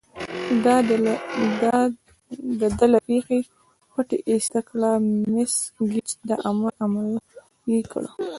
د 2.59 2.75
ده 2.79 2.85
له 2.93 2.99
پښې 3.07 3.39
پټۍ 3.93 4.19
ایسته 4.31 4.59
کړه، 4.69 4.91
مس 5.31 5.53
ګېج 5.89 6.09
دا 6.27 6.35
امر 6.49 6.71
عملي 6.83 7.79
کړ. 7.91 8.03